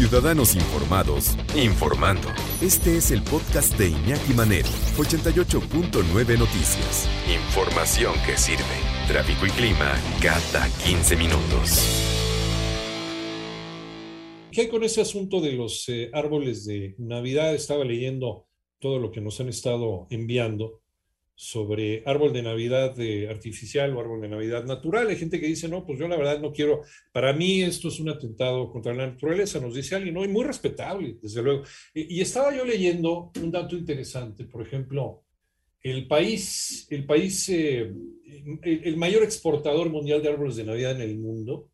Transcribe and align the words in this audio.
Ciudadanos 0.00 0.54
informados, 0.54 1.36
informando. 1.54 2.26
Este 2.62 2.96
es 2.96 3.10
el 3.10 3.22
podcast 3.22 3.76
de 3.76 3.88
Iñaki 3.88 4.32
Manero, 4.32 4.70
88.9 4.96 6.38
Noticias. 6.38 7.06
Información 7.28 8.14
que 8.24 8.38
sirve. 8.38 8.64
Tráfico 9.06 9.44
y 9.44 9.50
clima 9.50 9.94
cada 10.22 10.66
15 10.86 11.16
minutos. 11.16 12.02
¿Qué 14.50 14.70
con 14.70 14.84
ese 14.84 15.02
asunto 15.02 15.38
de 15.42 15.52
los 15.52 15.86
eh, 15.90 16.08
árboles 16.14 16.64
de 16.64 16.94
Navidad? 16.96 17.54
Estaba 17.54 17.84
leyendo 17.84 18.48
todo 18.78 18.98
lo 18.98 19.12
que 19.12 19.20
nos 19.20 19.38
han 19.40 19.50
estado 19.50 20.06
enviando 20.08 20.80
sobre 21.42 22.02
árbol 22.04 22.34
de 22.34 22.42
Navidad 22.42 22.94
de 22.94 23.30
artificial 23.30 23.96
o 23.96 24.00
árbol 24.00 24.20
de 24.20 24.28
Navidad 24.28 24.62
natural. 24.66 25.08
Hay 25.08 25.16
gente 25.16 25.40
que 25.40 25.46
dice, 25.46 25.68
no, 25.68 25.86
pues 25.86 25.98
yo 25.98 26.06
la 26.06 26.18
verdad 26.18 26.38
no 26.38 26.52
quiero, 26.52 26.82
para 27.12 27.32
mí 27.32 27.62
esto 27.62 27.88
es 27.88 27.98
un 27.98 28.10
atentado 28.10 28.70
contra 28.70 28.92
la 28.92 29.06
naturaleza, 29.06 29.58
nos 29.58 29.74
dice 29.74 29.94
alguien, 29.94 30.12
no, 30.12 30.22
y 30.22 30.28
muy 30.28 30.44
respetable, 30.44 31.16
desde 31.22 31.42
luego. 31.42 31.62
Y, 31.94 32.20
estaba 32.20 32.54
yo 32.54 32.62
leyendo 32.62 33.32
un 33.42 33.50
dato 33.50 33.74
interesante, 33.74 34.44
por 34.44 34.60
ejemplo, 34.60 35.24
el 35.82 36.06
país, 36.06 36.86
el 36.90 37.06
país, 37.06 37.48
eh, 37.48 37.90
el, 38.62 38.96
mayor 38.98 39.22
exportador 39.22 39.88
mundial 39.88 40.20
de 40.20 40.28
árboles 40.28 40.56
de 40.56 40.64
Navidad 40.64 40.92
en 40.92 41.00
el 41.00 41.18
mundo, 41.18 41.70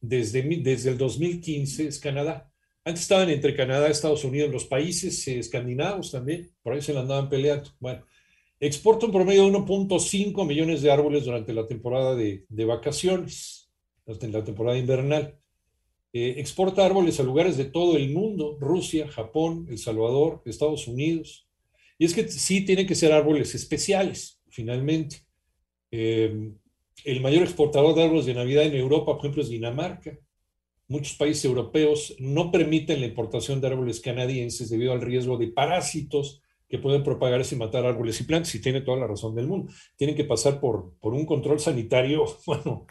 desde, 0.00 0.40
desde 0.62 0.90
el 0.90 0.98
2015 0.98 1.88
es 1.88 1.98
Canadá. 1.98 2.48
Antes 2.84 3.02
estaban 3.02 3.28
entre 3.28 3.56
Canadá 3.56 3.88
Estados 3.88 4.22
Unidos, 4.22 4.52
los 4.52 4.66
países 4.66 5.26
eh, 5.26 5.40
escandinavos 5.40 6.12
también, 6.12 6.52
por 6.62 6.74
ahí 6.74 6.80
se 6.80 6.94
la 6.94 7.00
andaban 7.00 7.28
peleando. 7.28 7.70
Bueno, 7.80 8.04
exporta 8.60 9.06
un 9.06 9.12
promedio 9.12 9.44
de 9.44 9.58
1.5 9.58 10.46
millones 10.46 10.82
de 10.82 10.90
árboles 10.90 11.24
durante 11.24 11.52
la 11.52 11.66
temporada 11.66 12.14
de, 12.14 12.44
vacaciones, 12.64 13.70
en 14.06 14.32
la 14.32 14.44
temporada 14.44 14.78
invernal. 14.78 15.38
Eh, 16.12 16.36
exporta 16.38 16.86
árboles 16.86 17.18
a 17.18 17.24
lugares 17.24 17.56
de 17.56 17.64
todo 17.64 17.96
el 17.96 18.10
mundo, 18.10 18.56
Rusia, 18.60 19.08
Japón, 19.08 19.66
El 19.68 19.78
Salvador, 19.78 20.42
Estados 20.44 20.86
Unidos. 20.86 21.48
Y 21.98 22.04
es 22.04 22.14
que 22.14 22.28
sí 22.28 22.64
tienen 22.64 22.86
que 22.86 22.94
ser 22.94 23.12
árboles 23.12 23.54
especiales, 23.54 24.40
finalmente. 24.48 25.26
Eh, 25.90 26.52
el 27.04 27.20
mayor 27.20 27.42
exportador 27.42 27.94
de 27.94 28.04
árboles 28.04 28.26
de 28.26 28.34
Navidad 28.34 28.64
en 28.64 28.74
Europa, 28.74 29.12
por 29.12 29.18
ejemplo, 29.18 29.42
es 29.42 29.48
Dinamarca. 29.48 30.18
Muchos 30.86 31.16
países 31.16 31.44
europeos 31.44 32.14
no 32.18 32.52
permiten 32.52 33.00
la 33.00 33.06
importación 33.06 33.60
de 33.60 33.68
árboles 33.68 34.00
canadienses 34.00 34.70
debido 34.70 34.92
al 34.92 35.00
riesgo 35.00 35.36
de 35.36 35.48
parásitos 35.48 36.42
que 36.68 36.78
pueden 36.78 37.02
propagarse 37.02 37.54
y 37.54 37.58
matar 37.58 37.86
árboles 37.86 38.20
y 38.20 38.24
plantas, 38.24 38.54
y 38.54 38.60
tiene 38.60 38.80
toda 38.80 38.98
la 38.98 39.06
razón 39.06 39.34
del 39.34 39.46
mundo. 39.46 39.72
Tienen 39.96 40.16
que 40.16 40.24
pasar 40.24 40.60
por, 40.60 40.94
por 41.00 41.14
un 41.14 41.26
control 41.26 41.60
sanitario, 41.60 42.24
bueno, 42.46 42.86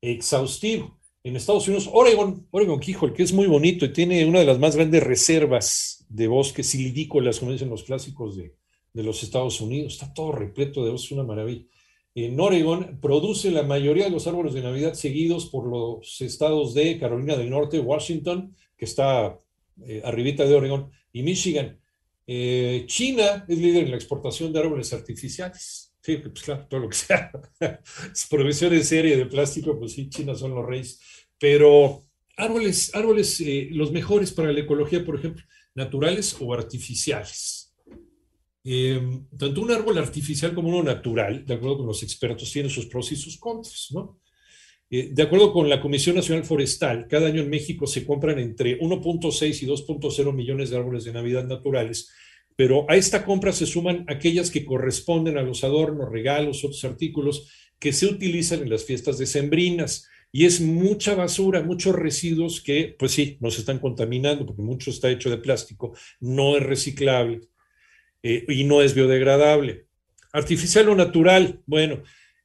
exhaustivo. 0.00 0.98
En 1.24 1.36
Estados 1.36 1.66
Unidos, 1.68 1.90
Oregon, 1.92 2.46
Oregon 2.50 2.80
Quijol, 2.80 3.12
que 3.12 3.22
es 3.22 3.32
muy 3.32 3.46
bonito 3.46 3.84
y 3.84 3.92
tiene 3.92 4.24
una 4.24 4.38
de 4.38 4.46
las 4.46 4.58
más 4.58 4.76
grandes 4.76 5.02
reservas 5.02 6.06
de 6.08 6.28
bosques 6.28 6.68
silvícolas, 6.68 7.38
como 7.38 7.52
dicen 7.52 7.68
los 7.68 7.82
clásicos 7.82 8.36
de, 8.36 8.54
de 8.92 9.02
los 9.02 9.22
Estados 9.22 9.60
Unidos. 9.60 9.94
Está 9.94 10.14
todo 10.14 10.32
repleto 10.32 10.84
de 10.84 10.92
bosques, 10.92 11.12
una 11.12 11.24
maravilla 11.24 11.64
en 12.24 12.40
Oregon 12.40 12.98
produce 13.00 13.50
la 13.50 13.62
mayoría 13.62 14.04
de 14.04 14.10
los 14.10 14.26
árboles 14.26 14.54
de 14.54 14.62
Navidad 14.62 14.94
seguidos 14.94 15.46
por 15.46 15.66
los 15.66 16.20
estados 16.20 16.74
de 16.74 16.98
Carolina 16.98 17.36
del 17.36 17.50
Norte, 17.50 17.78
Washington, 17.78 18.56
que 18.76 18.86
está 18.86 19.38
eh, 19.86 20.02
arribita 20.04 20.44
de 20.44 20.54
Oregon, 20.54 20.90
y 21.12 21.22
Michigan. 21.22 21.78
Eh, 22.30 22.84
China 22.86 23.46
es 23.48 23.56
líder 23.56 23.84
en 23.84 23.90
la 23.90 23.96
exportación 23.96 24.52
de 24.52 24.60
árboles 24.60 24.92
artificiales. 24.92 25.94
Sí, 26.02 26.18
pues 26.18 26.44
claro, 26.44 26.66
todo 26.68 26.80
lo 26.80 26.88
que 26.90 26.96
sea. 26.96 27.32
Producción 28.30 28.74
en 28.74 28.84
serie 28.84 29.16
de 29.16 29.24
plástico, 29.24 29.78
pues 29.78 29.92
sí, 29.92 30.10
China 30.10 30.34
son 30.34 30.54
los 30.54 30.66
reyes. 30.66 31.00
Pero 31.38 32.02
árboles, 32.36 32.94
árboles 32.94 33.40
eh, 33.40 33.68
los 33.72 33.92
mejores 33.92 34.32
para 34.32 34.52
la 34.52 34.60
ecología, 34.60 35.02
por 35.06 35.16
ejemplo, 35.16 35.42
naturales 35.74 36.36
o 36.38 36.52
artificiales. 36.52 37.74
Eh, 38.62 39.00
tanto 39.38 39.62
un 39.62 39.70
árbol 39.70 39.96
artificial 39.96 40.54
como 40.54 40.68
uno 40.68 40.82
natural, 40.82 41.46
de 41.46 41.54
acuerdo 41.54 41.78
con 41.78 41.86
los 41.86 42.02
expertos, 42.02 42.52
tiene 42.52 42.68
sus 42.68 42.84
pros 42.86 43.10
y 43.10 43.16
sus 43.16 43.38
contras, 43.38 43.88
¿no? 43.92 44.20
Eh, 44.90 45.10
de 45.12 45.22
acuerdo 45.22 45.52
con 45.52 45.68
la 45.68 45.80
Comisión 45.80 46.16
Nacional 46.16 46.44
Forestal, 46.44 47.06
cada 47.08 47.26
año 47.26 47.42
en 47.42 47.50
México 47.50 47.86
se 47.86 48.06
compran 48.06 48.38
entre 48.38 48.78
1.6 48.80 49.62
y 49.62 49.66
2.0 49.66 50.32
millones 50.32 50.70
de 50.70 50.76
árboles 50.78 51.04
de 51.04 51.12
Navidad 51.12 51.44
naturales, 51.44 52.10
pero 52.56 52.90
a 52.90 52.96
esta 52.96 53.24
compra 53.24 53.52
se 53.52 53.66
suman 53.66 54.04
aquellas 54.08 54.50
que 54.50 54.64
corresponden 54.64 55.36
a 55.36 55.42
los 55.42 55.62
adornos, 55.62 56.10
regalos, 56.10 56.64
otros 56.64 56.84
artículos 56.84 57.50
que 57.78 57.92
se 57.92 58.06
utilizan 58.06 58.62
en 58.62 58.70
las 58.70 58.84
fiestas 58.84 59.18
decembrinas. 59.18 60.08
Y 60.32 60.44
es 60.44 60.60
mucha 60.60 61.14
basura, 61.14 61.62
muchos 61.62 61.94
residuos 61.94 62.60
que, 62.60 62.96
pues 62.98 63.12
sí, 63.12 63.38
nos 63.40 63.58
están 63.58 63.78
contaminando, 63.78 64.44
porque 64.44 64.62
mucho 64.62 64.90
está 64.90 65.08
hecho 65.08 65.30
de 65.30 65.38
plástico, 65.38 65.94
no 66.20 66.56
es 66.56 66.62
reciclable 66.62 67.42
eh, 68.22 68.44
y 68.48 68.64
no 68.64 68.82
es 68.82 68.94
biodegradable. 68.94 69.86
Artificial 70.32 70.88
o 70.88 70.94
natural, 70.94 71.62
bueno, 71.64 72.02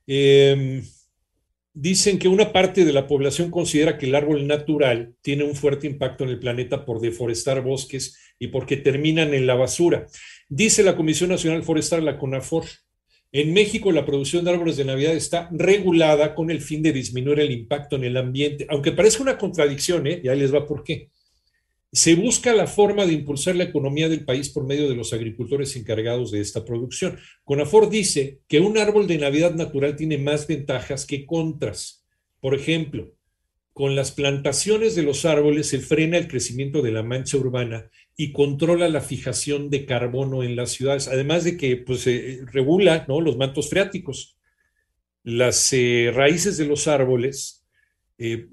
eh, 0.07 0.81
dicen 1.73 2.19
que 2.19 2.27
una 2.27 2.53
parte 2.53 2.85
de 2.85 2.93
la 2.93 3.07
población 3.07 3.49
considera 3.49 3.97
que 3.97 4.05
el 4.05 4.15
árbol 4.15 4.47
natural 4.47 5.15
tiene 5.21 5.43
un 5.43 5.55
fuerte 5.55 5.87
impacto 5.87 6.23
en 6.23 6.29
el 6.29 6.39
planeta 6.39 6.85
por 6.85 7.01
deforestar 7.01 7.61
bosques 7.61 8.17
y 8.39 8.47
porque 8.47 8.77
terminan 8.77 9.33
en 9.33 9.47
la 9.47 9.55
basura. 9.55 10.05
Dice 10.49 10.83
la 10.83 10.95
Comisión 10.95 11.29
Nacional 11.29 11.63
Forestal, 11.63 12.05
la 12.05 12.17
CONAFOR, 12.17 12.65
en 13.31 13.51
México 13.51 13.91
la 13.91 14.05
producción 14.05 14.45
de 14.45 14.51
árboles 14.51 14.77
de 14.77 14.85
Navidad 14.85 15.15
está 15.15 15.49
regulada 15.51 16.35
con 16.35 16.51
el 16.51 16.61
fin 16.61 16.83
de 16.83 16.93
disminuir 16.93 17.39
el 17.39 17.51
impacto 17.51 17.95
en 17.95 18.03
el 18.03 18.17
ambiente, 18.17 18.67
aunque 18.69 18.91
parezca 18.91 19.23
una 19.23 19.39
contradicción, 19.39 20.05
¿eh? 20.05 20.21
ya 20.23 20.35
les 20.35 20.53
va 20.53 20.67
por 20.67 20.83
qué. 20.83 21.09
Se 21.93 22.15
busca 22.15 22.53
la 22.53 22.65
forma 22.65 23.05
de 23.05 23.13
impulsar 23.13 23.55
la 23.55 23.65
economía 23.65 24.09
del 24.09 24.25
país 24.25 24.49
por 24.49 24.65
medio 24.65 24.89
de 24.89 24.95
los 24.95 25.13
agricultores 25.13 25.75
encargados 25.75 26.31
de 26.31 26.41
esta 26.41 26.65
producción. 26.65 27.19
Conafor 27.43 27.87
dice 27.87 28.39
que 28.47 28.59
un 28.59 28.79
árbol 28.79 29.05
de 29.05 29.19
Navidad 29.19 29.53
natural 29.53 29.95
tiene 29.95 30.17
más 30.17 30.47
ventajas 30.47 31.05
que 31.05 31.27
contras. 31.27 32.03
Por 32.39 32.55
ejemplo, 32.55 33.13
con 33.73 33.95
las 33.95 34.11
plantaciones 34.11 34.95
de 34.95 35.03
los 35.03 35.23
árboles 35.25 35.67
se 35.67 35.77
frena 35.77 36.17
el 36.17 36.27
crecimiento 36.27 36.81
de 36.81 36.91
la 36.91 37.03
mancha 37.03 37.37
urbana 37.37 37.91
y 38.17 38.31
controla 38.31 38.89
la 38.89 39.01
fijación 39.01 39.69
de 39.69 39.85
carbono 39.85 40.41
en 40.41 40.55
las 40.55 40.71
ciudades, 40.71 41.07
además 41.07 41.43
de 41.43 41.57
que 41.57 41.77
pues, 41.77 42.07
eh, 42.07 42.39
regula 42.51 43.05
¿no? 43.07 43.21
los 43.21 43.37
mantos 43.37 43.69
freáticos. 43.69 44.35
Las 45.21 45.71
eh, 45.73 46.11
raíces 46.11 46.57
de 46.57 46.65
los 46.65 46.87
árboles 46.87 47.67
eh, 48.17 48.47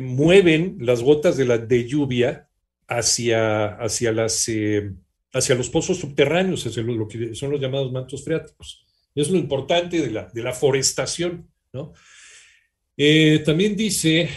mueven 0.00 0.78
las 0.80 1.02
gotas 1.02 1.36
de, 1.36 1.44
la, 1.44 1.58
de 1.58 1.86
lluvia 1.86 2.48
hacia, 2.88 3.68
hacia, 3.76 4.12
las, 4.12 4.48
eh, 4.48 4.92
hacia 5.32 5.54
los 5.54 5.70
pozos 5.70 5.98
subterráneos, 5.98 6.66
hacia 6.66 6.82
lo, 6.82 7.08
que 7.08 7.34
son 7.34 7.50
los 7.50 7.60
llamados 7.60 7.92
mantos 7.92 8.24
freáticos. 8.24 8.84
Es 9.14 9.30
lo 9.30 9.38
importante 9.38 10.00
de 10.00 10.10
la, 10.10 10.28
de 10.32 10.42
la 10.42 10.52
forestación. 10.52 11.48
¿no? 11.72 11.92
Eh, 12.96 13.42
también 13.44 13.76
dice, 13.76 14.28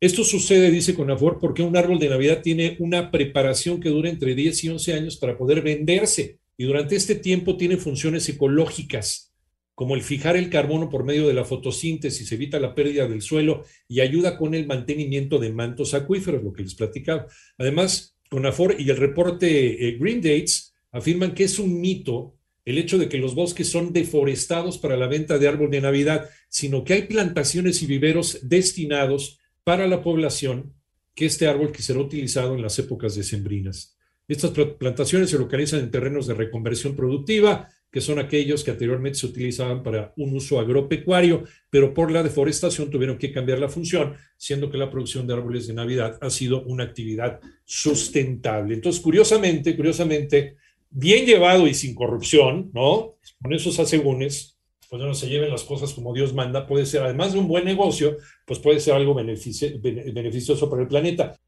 esto 0.00 0.24
sucede, 0.24 0.70
dice 0.70 0.94
Conafor, 0.94 1.38
porque 1.38 1.62
un 1.62 1.76
árbol 1.76 1.98
de 1.98 2.08
Navidad 2.08 2.42
tiene 2.42 2.76
una 2.78 3.10
preparación 3.10 3.80
que 3.80 3.88
dura 3.90 4.08
entre 4.08 4.34
10 4.34 4.64
y 4.64 4.68
11 4.68 4.94
años 4.94 5.16
para 5.16 5.36
poder 5.36 5.62
venderse 5.62 6.38
y 6.56 6.64
durante 6.64 6.96
este 6.96 7.16
tiempo 7.16 7.56
tiene 7.56 7.76
funciones 7.76 8.28
ecológicas 8.28 9.33
como 9.74 9.94
el 9.94 10.02
fijar 10.02 10.36
el 10.36 10.50
carbono 10.50 10.88
por 10.88 11.04
medio 11.04 11.26
de 11.26 11.34
la 11.34 11.44
fotosíntesis, 11.44 12.30
evita 12.30 12.60
la 12.60 12.74
pérdida 12.74 13.08
del 13.08 13.22
suelo 13.22 13.64
y 13.88 14.00
ayuda 14.00 14.36
con 14.36 14.54
el 14.54 14.66
mantenimiento 14.66 15.38
de 15.38 15.52
mantos 15.52 15.94
acuíferos, 15.94 16.42
lo 16.42 16.52
que 16.52 16.62
les 16.62 16.74
platicaba. 16.74 17.26
Además, 17.58 18.16
CONAFOR 18.30 18.76
y 18.78 18.88
el 18.90 18.96
reporte 18.96 19.88
eh, 19.88 19.98
Green 19.98 20.20
Dates 20.20 20.74
afirman 20.92 21.34
que 21.34 21.44
es 21.44 21.58
un 21.58 21.80
mito 21.80 22.36
el 22.64 22.78
hecho 22.78 22.98
de 22.98 23.08
que 23.08 23.18
los 23.18 23.34
bosques 23.34 23.68
son 23.68 23.92
deforestados 23.92 24.78
para 24.78 24.96
la 24.96 25.06
venta 25.06 25.38
de 25.38 25.48
árbol 25.48 25.70
de 25.70 25.80
Navidad, 25.82 26.30
sino 26.48 26.82
que 26.82 26.94
hay 26.94 27.02
plantaciones 27.02 27.82
y 27.82 27.86
viveros 27.86 28.38
destinados 28.42 29.38
para 29.64 29.86
la 29.86 30.02
población 30.02 30.72
que 31.14 31.26
este 31.26 31.46
árbol 31.46 31.72
que 31.72 31.82
será 31.82 32.00
utilizado 32.00 32.54
en 32.54 32.62
las 32.62 32.78
épocas 32.78 33.14
decembrinas. 33.14 33.96
Estas 34.26 34.52
plantaciones 34.78 35.30
se 35.30 35.38
localizan 35.38 35.80
en 35.80 35.90
terrenos 35.90 36.26
de 36.26 36.34
reconversión 36.34 36.96
productiva, 36.96 37.68
que 37.94 38.00
son 38.00 38.18
aquellos 38.18 38.64
que 38.64 38.72
anteriormente 38.72 39.20
se 39.20 39.26
utilizaban 39.26 39.84
para 39.84 40.12
un 40.16 40.34
uso 40.34 40.58
agropecuario, 40.58 41.44
pero 41.70 41.94
por 41.94 42.10
la 42.10 42.24
deforestación 42.24 42.90
tuvieron 42.90 43.18
que 43.18 43.30
cambiar 43.30 43.60
la 43.60 43.68
función, 43.68 44.16
siendo 44.36 44.68
que 44.68 44.78
la 44.78 44.90
producción 44.90 45.28
de 45.28 45.34
árboles 45.34 45.68
de 45.68 45.74
Navidad 45.74 46.18
ha 46.20 46.28
sido 46.28 46.64
una 46.64 46.82
actividad 46.82 47.38
sustentable. 47.64 48.74
Entonces, 48.74 49.00
curiosamente, 49.00 49.76
curiosamente, 49.76 50.56
bien 50.90 51.24
llevado 51.24 51.68
y 51.68 51.74
sin 51.74 51.94
corrupción, 51.94 52.72
¿no? 52.74 53.14
Con 53.40 53.52
esos 53.52 53.78
asegúnes, 53.78 54.58
pues 54.90 55.00
no 55.00 55.14
se 55.14 55.28
lleven 55.28 55.52
las 55.52 55.62
cosas 55.62 55.92
como 55.92 56.12
Dios 56.12 56.34
manda, 56.34 56.66
puede 56.66 56.86
ser, 56.86 57.02
además 57.02 57.32
de 57.32 57.38
un 57.38 57.46
buen 57.46 57.64
negocio, 57.64 58.16
pues 58.44 58.58
puede 58.58 58.80
ser 58.80 58.94
algo 58.94 59.14
beneficioso 59.14 60.68
para 60.68 60.82
el 60.82 60.88
planeta. 60.88 61.38